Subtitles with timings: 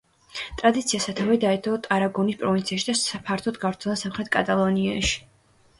[0.61, 5.19] ტრადიციას სათავე დაედო ტარაგონის პროვინციაში და ფართოდ გავრცელდა სამხრეთ კატალონიაში.